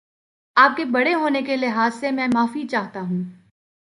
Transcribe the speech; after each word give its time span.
آپ 0.57 0.75
کے 0.77 0.85
بڑے 0.85 1.13
ہونے 1.13 1.41
کے 1.41 1.55
لحاظ 1.55 1.93
سے 1.95 2.11
میں 2.11 2.27
معافی 2.33 2.67
چاہتا 2.67 3.01
ہوں 3.01 3.23